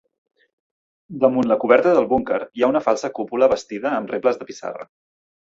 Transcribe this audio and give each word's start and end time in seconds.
Damunt 1.23 1.51
la 1.51 1.57
coberta 1.63 1.91
del 1.97 2.07
búnquer 2.13 2.39
hi 2.61 2.65
ha 2.65 2.71
una 2.73 2.83
falsa 2.87 3.13
cúpula 3.19 3.51
bastida 3.53 3.93
amb 4.01 4.17
rebles 4.17 4.43
de 4.43 4.51
pissarra. 4.51 4.91